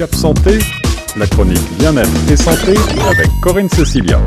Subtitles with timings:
[0.00, 0.52] Cap Santé,
[1.18, 2.72] la chronique bien-être et santé
[3.06, 4.18] avec Corinne Cecilia.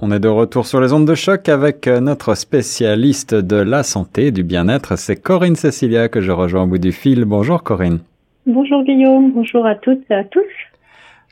[0.00, 4.26] On est de retour sur les ondes de choc avec notre spécialiste de la santé
[4.26, 7.24] et du bien-être, c'est Corinne Cecilia que je rejoins au bout du fil.
[7.24, 8.00] Bonjour Corinne.
[8.46, 10.42] Bonjour Guillaume, bonjour à toutes et à tous.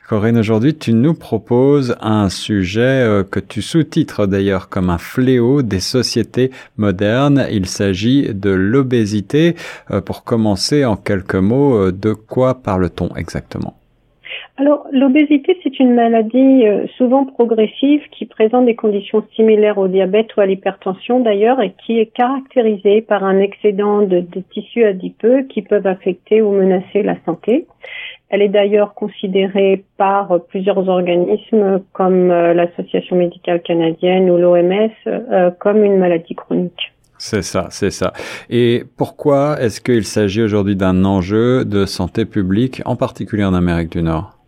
[0.07, 5.63] Corinne, aujourd'hui, tu nous proposes un sujet euh, que tu sous-titres d'ailleurs comme un fléau
[5.63, 7.45] des sociétés modernes.
[7.51, 9.55] Il s'agit de l'obésité.
[9.89, 13.75] Euh, pour commencer, en quelques mots, euh, de quoi parle-t-on exactement?
[14.57, 16.65] Alors, l'obésité, c'est une maladie
[16.97, 21.99] souvent progressive qui présente des conditions similaires au diabète ou à l'hypertension d'ailleurs et qui
[21.99, 27.15] est caractérisée par un excédent de, de, tissus adipeux qui peuvent affecter ou menacer la
[27.25, 27.65] santé.
[28.29, 35.51] Elle est d'ailleurs considérée par plusieurs organismes comme euh, l'Association médicale canadienne ou l'OMS euh,
[35.59, 36.93] comme une maladie chronique.
[37.17, 38.13] C'est ça, c'est ça.
[38.49, 43.91] Et pourquoi est-ce qu'il s'agit aujourd'hui d'un enjeu de santé publique, en particulier en Amérique
[43.91, 44.40] du Nord?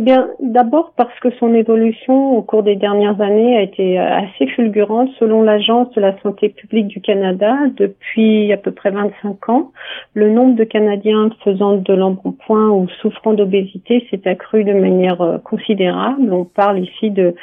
[0.00, 4.46] Eh bien, d'abord parce que son évolution au cours des dernières années a été assez
[4.46, 5.10] fulgurante.
[5.18, 9.72] Selon l'Agence de la santé publique du Canada, depuis à peu près 25 ans,
[10.14, 15.36] le nombre de Canadiens faisant de l'embonpoint ou souffrant d'obésité s'est accru de manière euh,
[15.36, 16.32] considérable.
[16.32, 17.34] On parle ici de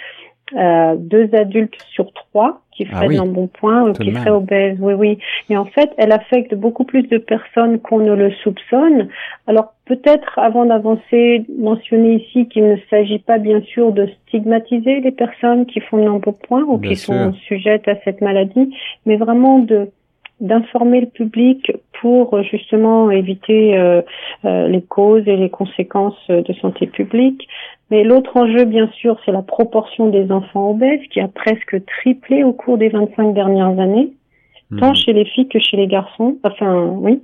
[0.56, 4.78] euh, deux adultes sur trois qui ah ferait un bon point, qui serait obèse.
[4.80, 5.18] Oui, oui.
[5.50, 9.10] Et en fait, elle affecte beaucoup plus de personnes qu'on ne le soupçonne.
[9.48, 15.12] Alors peut-être, avant d'avancer, mentionner ici qu'il ne s'agit pas bien sûr de stigmatiser les
[15.12, 18.74] personnes qui font un bon point ou qui sont sujettes à cette maladie,
[19.06, 19.90] mais vraiment de
[20.40, 24.02] d'informer le public pour justement éviter euh,
[24.46, 27.48] euh, les causes et les conséquences de santé publique,
[27.90, 32.44] mais l'autre enjeu, bien sûr, c'est la proportion des enfants obèses qui a presque triplé
[32.44, 34.12] au cours des 25 dernières années,
[34.78, 34.96] tant mhm.
[34.96, 36.36] chez les filles que chez les garçons.
[36.44, 37.22] Enfin, oui.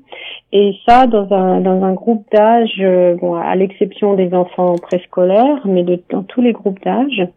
[0.54, 5.62] Et ça, dans un, dans un groupe d'âge, euh, bon, à l'exception des enfants préscolaires,
[5.66, 7.28] mais de, dans tous les groupes d'âge.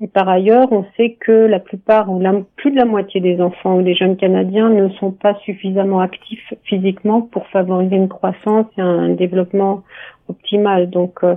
[0.00, 3.40] Et par ailleurs, on sait que la plupart ou la, plus de la moitié des
[3.40, 8.66] enfants ou des jeunes Canadiens ne sont pas suffisamment actifs physiquement pour favoriser une croissance
[8.76, 9.84] et un développement
[10.28, 10.90] optimal.
[10.90, 11.34] Donc, euh,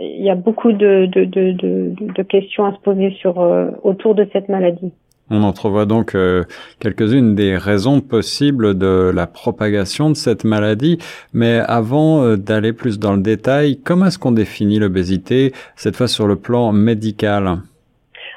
[0.00, 4.48] il y a beaucoup de, de, questions à se poser sur euh, autour de cette
[4.48, 4.92] maladie.
[5.30, 6.44] On entrevoit donc euh,
[6.80, 10.98] quelques-unes des raisons possibles de la propagation de cette maladie,
[11.34, 16.08] mais avant euh, d'aller plus dans le détail, comment est-ce qu'on définit l'obésité, cette fois
[16.08, 17.58] sur le plan médical?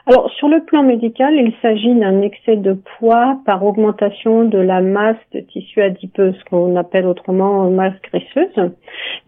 [0.08, 4.82] Alors, sur le plan médical, il s'agit d'un excès de poids par augmentation de la
[4.82, 8.72] masse de tissu adipeux, ce qu'on appelle autrement masse graisseuse.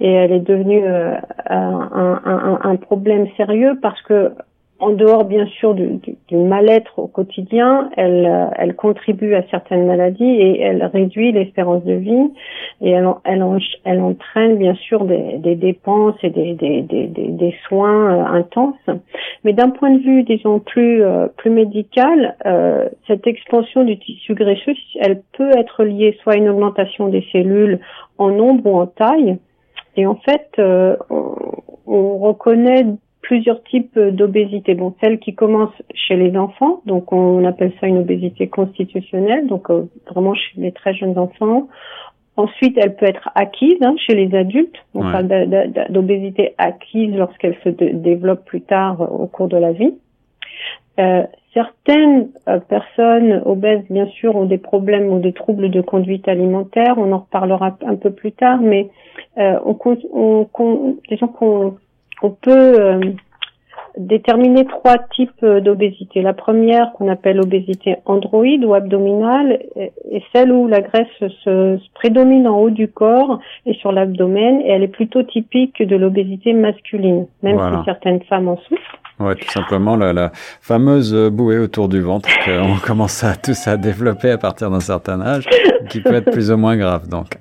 [0.01, 1.13] Et elle est devenue euh,
[1.49, 4.31] un, un, un, problème sérieux parce que
[4.79, 9.85] en dehors bien sûr du, du, mal-être au quotidien, elle, euh, elle contribue à certaines
[9.85, 12.31] maladies et elle réduit l'espérance de vie
[12.81, 13.43] et elle, elle,
[13.85, 18.75] elle entraîne bien sûr des, des dépenses et des, des, des, soins euh, intenses.
[19.43, 24.33] Mais d'un point de vue, disons, plus, euh, plus médical, euh, cette expansion du tissu
[24.33, 27.79] graisseux, elle peut être liée soit à une augmentation des cellules
[28.17, 29.37] en nombre ou en taille.
[29.95, 31.35] Et en fait, on,
[31.85, 32.85] on reconnaît
[33.23, 34.75] plusieurs types d'obésité.
[34.75, 39.71] Bon, celle qui commence chez les enfants, donc on appelle ça une obésité constitutionnelle, donc
[39.71, 41.67] euh, vraiment chez les très jeunes enfants.
[42.35, 44.75] Ensuite, elle peut être acquise hein, chez les adultes.
[44.95, 45.27] On parle
[45.89, 49.93] d'obésité acquise lorsqu'elle se développe plus tard euh, au cours de la vie.
[50.99, 51.23] Euh,
[51.53, 56.95] certaines euh, personnes obèses, bien sûr, ont des problèmes ou des troubles de conduite alimentaire.
[56.97, 58.89] On en reparlera un peu plus tard, mais
[59.37, 59.77] on,
[60.11, 61.75] on, on, disons qu'on
[62.23, 62.99] on peut euh,
[63.97, 66.21] déterminer trois types d'obésité.
[66.21, 72.47] La première, qu'on appelle obésité androïde ou abdominale, est celle où la graisse se, prédomine
[72.47, 77.27] en haut du corps et sur l'abdomen, et elle est plutôt typique de l'obésité masculine,
[77.43, 78.97] même si certaines femmes en souffrent.
[79.19, 83.77] Ouais, tout simplement la, la fameuse bouée autour du ventre qu'on commence à tous à
[83.77, 85.47] développer à partir d'un certain âge,
[85.89, 87.37] qui peut être plus ou moins grave donc.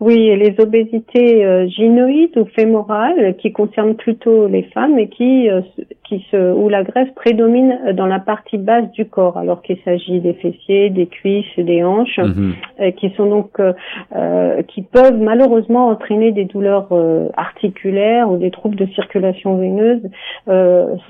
[0.00, 5.60] Oui, les obésités euh, gynoïdes ou fémorales qui concernent plutôt les femmes et qui, euh,
[6.04, 10.20] qui se, où la graisse prédomine dans la partie basse du corps, alors qu'il s'agit
[10.20, 12.54] des fessiers, des cuisses, des hanches, mhm.
[12.80, 16.88] euh, qui sont donc euh, qui peuvent malheureusement entraîner des douleurs
[17.36, 20.02] articulaires ou des troubles de circulation veineuse,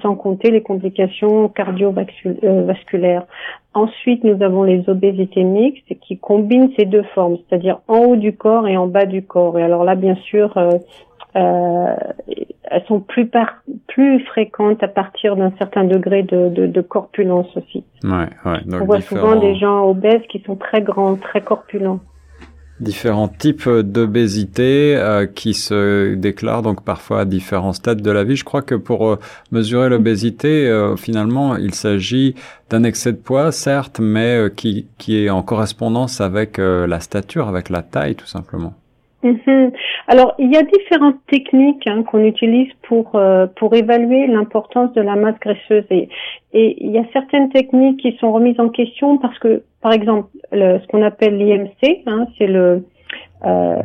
[0.02, 3.26] sans compter les complications cardiovasculaires.
[3.72, 8.34] Ensuite, nous avons les obésités mixtes qui combinent ces deux formes, c'est-à-dire en haut du
[8.34, 9.58] corps et en bas du corps.
[9.58, 10.70] Et alors là, bien sûr, euh,
[11.36, 11.94] euh,
[12.64, 17.56] elles sont plus par, plus fréquentes à partir d'un certain degré de, de, de corpulence
[17.56, 17.84] aussi.
[18.02, 22.00] Ouais, ouais, donc On voit souvent des gens obèses qui sont très grands, très corpulents.
[22.80, 28.36] Différents types d'obésité euh, qui se déclarent donc parfois à différents stades de la vie.
[28.36, 29.18] Je crois que pour euh,
[29.52, 32.34] mesurer l'obésité, euh, finalement, il s'agit
[32.70, 37.68] d'un excès de poids, certes, mais qui, qui est en correspondance avec la stature, avec
[37.68, 38.74] la taille, tout simplement.
[39.22, 39.72] Mhm.
[40.12, 45.00] Alors, il y a différentes techniques hein, qu'on utilise pour euh, pour évaluer l'importance de
[45.00, 45.84] la masse graisseuse.
[45.90, 46.08] Et,
[46.52, 50.28] et il y a certaines techniques qui sont remises en question parce que, par exemple,
[50.50, 52.84] le, ce qu'on appelle l'IMC, hein, c'est le
[53.42, 53.76] euh,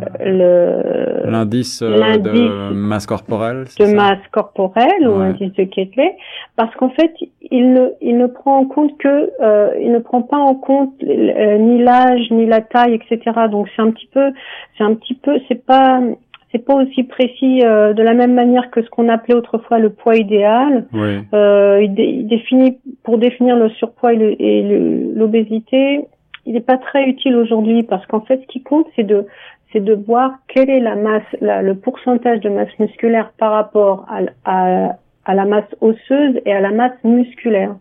[1.24, 6.14] l'indice euh, de masse corporelle de masse corporelle ou l'indice de Ketley
[6.58, 10.22] parce qu'en fait il ne il ne prend en compte que euh, il ne prend
[10.24, 14.34] pas en compte euh, ni l'âge ni la taille etc donc c'est un petit peu
[14.78, 16.02] c'est un petit peu c'est pas
[16.52, 20.16] c'est pas aussi précis de la même manière que ce qu'on appelait autrefois le poids
[20.16, 20.86] idéal.
[20.94, 21.20] Oui.
[21.34, 26.06] il, définit pour définir le surpoids et l'obésité,
[26.46, 29.26] il n'est pas très utile aujourd'hui parce qu'en fait, ce qui compte, c'est de
[29.76, 34.06] c'est de voir quelle est la masse, le pourcentage de masse musculaire par rapport
[34.46, 37.76] à, la masse osseuse et à la masse musculaire.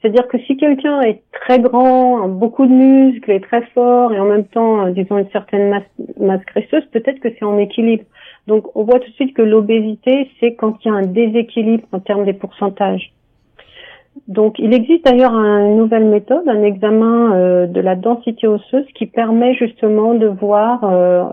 [0.00, 4.18] C'est-à-dire que si quelqu'un est très grand, a beaucoup de muscles, est très fort et
[4.18, 5.84] en même temps, euh, disons, une certaine masse,
[6.18, 8.04] masse graisseuse, peut-être que c'est en équilibre.
[8.48, 11.86] Donc, on voit tout de suite que l'obésité, c'est quand il y a un déséquilibre
[11.92, 13.12] en termes des pourcentages.
[14.26, 19.06] Donc, il existe d'ailleurs une nouvelle méthode, un examen euh, de la densité osseuse qui
[19.06, 21.24] permet justement de voir, euh,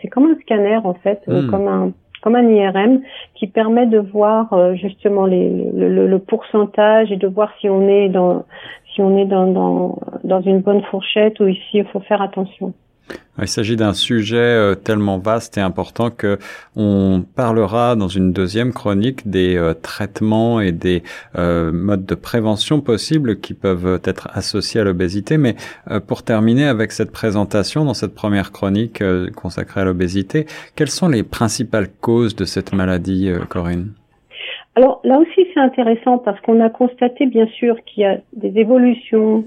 [0.00, 1.50] c'est comme un scanner en fait, hmm.
[1.50, 1.92] comme un
[2.22, 3.02] comme un IRM,
[3.34, 7.86] qui permet de voir euh, justement les, le, le, pourcentage et de voir si on
[7.86, 8.44] est dans
[8.94, 12.72] si on est dans, dans, dans une bonne fourchette ou ici il faut faire attention.
[13.40, 16.38] Il s'agit d'un sujet euh, tellement vaste et important que
[16.76, 21.02] on parlera dans une deuxième chronique des euh, traitements et des
[21.36, 25.36] euh, modes de prévention possibles qui peuvent être associés à l'obésité.
[25.36, 25.56] Mais
[26.06, 29.02] pour terminer avec cette présentation dans cette première chronique
[29.34, 30.46] consacrée à l'obésité,
[30.76, 33.92] quelles sont les principales causes de cette maladie, Corinne?
[34.76, 38.58] Alors là aussi c'est intéressant parce qu'on a constaté bien sûr qu'il y a des
[38.58, 39.44] évolutions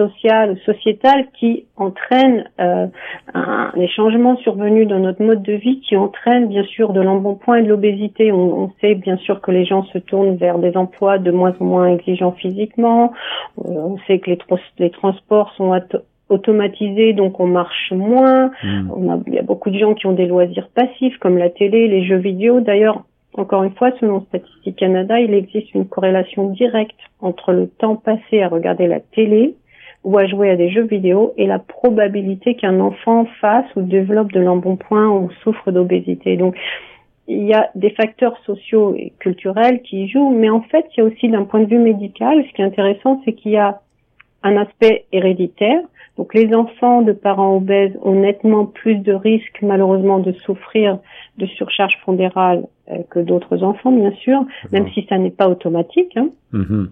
[0.00, 2.86] sociales ou sociétales qui entraînent euh,
[3.34, 7.58] un, les changements survenus dans notre mode de vie qui entraînent bien sûr de l'embonpoint
[7.58, 8.32] et de l'obésité.
[8.32, 11.54] On, on, sait bien sûr que les gens se tournent vers des emplois de moins
[11.60, 13.12] en moins exigeants physiquement.
[13.58, 14.38] Euh, on sait que les,
[14.78, 15.72] les transports sont
[16.28, 18.50] automatisés, donc on marche moins.
[18.62, 18.90] Hmm.
[18.96, 21.50] On a, il y a beaucoup de gens qui ont des loisirs passifs comme la
[21.50, 22.60] télé, les jeux vidéo.
[22.60, 23.04] D'ailleurs,
[23.34, 28.42] encore une fois, selon Statistique Canada, il existe une corrélation directe entre le temps passé
[28.42, 29.54] à regarder la télé
[30.04, 34.32] ou à jouer à des jeux vidéo et la probabilité qu'un enfant fasse ou développe
[34.32, 36.36] de l'embonpoint ou souffre d'obésité.
[36.36, 36.56] Donc,
[37.28, 41.00] il y a des facteurs sociaux et culturels qui y jouent, mais en fait, il
[41.00, 43.56] y a aussi d'un point de vue médical, ce qui est intéressant, c'est qu'il y
[43.56, 43.80] a
[44.42, 45.80] un aspect héréditaire.
[46.16, 50.98] Donc, les enfants de parents obèses ont nettement plus de risques, malheureusement, de souffrir
[51.38, 56.16] de surcharge pondérale euh, que d'autres enfants, bien sûr, même si ça n'est pas automatique.
[56.16, 56.30] Hein.
[56.52, 56.88] Mm-hmm.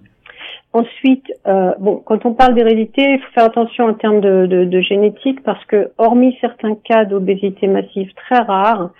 [0.78, 4.64] Ensuite, euh, bon, quand on parle d'hérédité, il faut faire attention en termes de, de,
[4.64, 8.90] de, génétique parce que, hormis certains cas d'obésité massive très rares,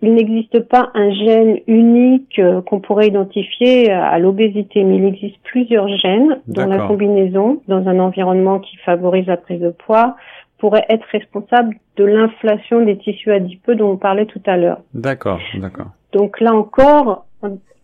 [0.00, 5.36] il n'existe pas un gène unique euh, qu'on pourrait identifier à l'obésité, mais il existe
[5.44, 10.16] plusieurs gènes dont la combinaison, dans un environnement qui favorise la prise de poids,
[10.58, 14.80] pourrait être responsable de l'inflation des tissus adipeux dont on parlait tout à l'heure.
[14.94, 15.88] D'accord, d'accord.
[16.12, 17.26] Donc là encore,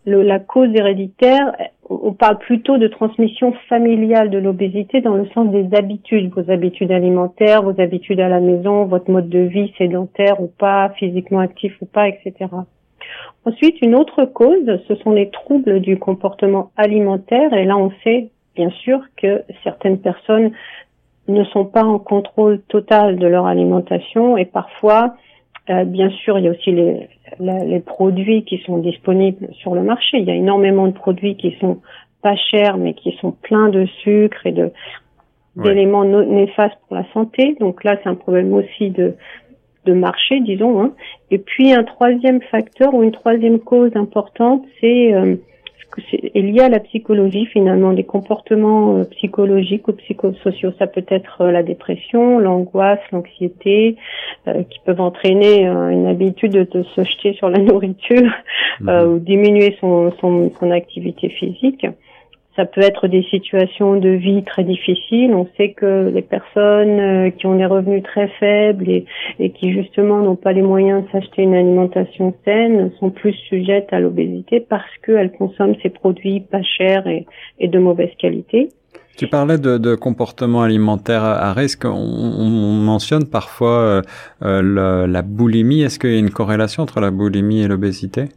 [0.04, 1.52] le, la cause héréditaire,
[1.88, 6.90] on parle plutôt de transmission familiale de l'obésité dans le sens des habitudes, vos habitudes
[6.90, 11.74] alimentaires, vos habitudes à la maison, votre mode de vie sédentaire ou pas, physiquement actif
[11.80, 12.50] ou pas, etc.
[13.44, 17.52] Ensuite, une autre cause, ce sont les troubles du comportement alimentaire.
[17.52, 20.52] Et là, on sait bien sûr que certaines personnes
[21.28, 25.14] ne sont pas en contrôle total de leur alimentation et parfois,
[25.70, 27.08] euh, bien sûr, il y a aussi les,
[27.40, 30.18] les produits qui sont disponibles sur le marché.
[30.18, 31.80] Il y a énormément de produits qui sont
[32.20, 34.70] pas chers, mais qui sont pleins de sucre et de
[35.54, 37.56] d'éléments néfastes pour la santé.
[37.60, 39.14] Donc là, c'est un problème aussi de
[39.84, 40.80] de marché, disons.
[40.80, 40.92] Hein.
[41.30, 45.36] Et puis un troisième facteur ou une troisième cause importante, c'est euh,
[45.98, 50.72] est lié à la psychologie finalement, des comportements euh, psychologiques ou psychosociaux.
[50.78, 53.96] Ça peut être euh, la dépression, l'angoisse, l'anxiété,
[54.48, 58.30] euh, qui peuvent entraîner une habitude de, se jeter sur la nourriture
[58.80, 59.08] mhm.
[59.08, 61.86] ou diminuer son, son, son activité physique.
[62.54, 65.32] Ça peut être des situations de vie très difficiles.
[65.32, 70.18] On sait que les personnes euh, qui ont des revenus très faibles et, qui justement
[70.18, 74.90] n'ont pas les moyens de s'acheter une alimentation saine sont plus sujettes à l'obésité parce
[75.04, 77.26] qu'elles consomment ces produits pas chers et,
[77.66, 78.68] de mauvaise qualité.
[79.16, 81.84] Tu parlais de, de comportement alimentaire à risque.
[81.86, 84.02] On, on mentionne parfois
[84.42, 85.82] euh, la boulimie.
[85.82, 88.28] Est-ce qu'il y a une corrélation entre la boulimie et l'obésité?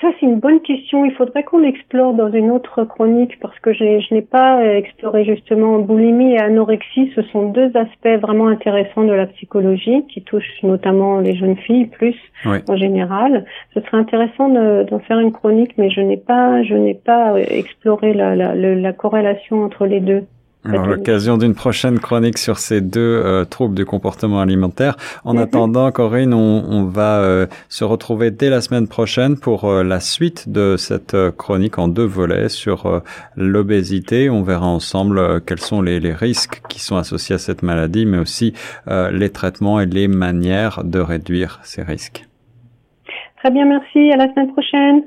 [0.00, 1.04] Ça, c'est une bonne question.
[1.04, 5.78] Il faudrait qu'on l'explore dans une autre chronique parce que je n'ai pas exploré justement
[5.78, 7.12] boulimie et anorexie.
[7.14, 11.86] Ce sont deux aspects vraiment intéressants de la psychologie qui touchent notamment les jeunes filles
[11.86, 13.44] plus en général.
[13.74, 18.14] Ce serait intéressant d'en faire une chronique, mais je n'ai pas, je n'ai pas exploré
[18.14, 20.24] la, la, la corrélation entre les deux.
[20.64, 24.96] Alors, l'occasion d'une prochaine chronique sur ces deux euh, troubles du comportement alimentaire.
[25.24, 25.40] En mhm.
[25.40, 30.00] attendant, Corinne, on, on va euh, se retrouver dès la semaine prochaine pour euh, la
[30.00, 33.02] suite de cette chronique en deux volets sur
[33.36, 34.28] l'obésité.
[34.28, 38.18] On verra ensemble quels sont les, les, risques qui sont associés à cette maladie, mais
[38.18, 38.52] aussi
[38.86, 42.26] les traitements et les manières de réduire ces risques.
[43.38, 44.10] Très bien, merci.
[44.12, 45.02] À la semaine prochaine.